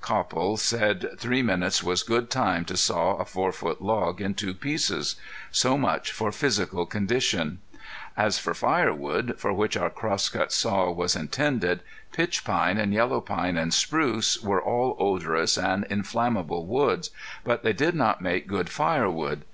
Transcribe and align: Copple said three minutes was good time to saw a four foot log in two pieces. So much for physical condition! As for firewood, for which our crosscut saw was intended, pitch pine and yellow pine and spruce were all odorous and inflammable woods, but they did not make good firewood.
Copple 0.00 0.56
said 0.56 1.08
three 1.20 1.40
minutes 1.40 1.80
was 1.80 2.02
good 2.02 2.28
time 2.28 2.64
to 2.64 2.76
saw 2.76 3.16
a 3.18 3.24
four 3.24 3.52
foot 3.52 3.80
log 3.80 4.20
in 4.20 4.34
two 4.34 4.52
pieces. 4.52 5.14
So 5.52 5.78
much 5.78 6.10
for 6.10 6.32
physical 6.32 6.84
condition! 6.84 7.60
As 8.16 8.36
for 8.36 8.54
firewood, 8.54 9.36
for 9.38 9.52
which 9.52 9.76
our 9.76 9.90
crosscut 9.90 10.50
saw 10.50 10.90
was 10.90 11.14
intended, 11.14 11.78
pitch 12.10 12.44
pine 12.44 12.76
and 12.76 12.92
yellow 12.92 13.20
pine 13.20 13.56
and 13.56 13.72
spruce 13.72 14.42
were 14.42 14.60
all 14.60 14.96
odorous 14.98 15.56
and 15.56 15.84
inflammable 15.84 16.66
woods, 16.66 17.10
but 17.44 17.62
they 17.62 17.72
did 17.72 17.94
not 17.94 18.20
make 18.20 18.48
good 18.48 18.68
firewood. 18.68 19.44